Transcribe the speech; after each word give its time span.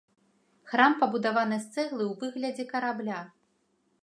Храм 0.71 0.95
пабудаваны 1.03 1.57
з 1.67 1.67
цэглы 1.75 2.03
ў 2.09 2.13
выглядзе 2.25 2.67
карабля. 2.73 3.23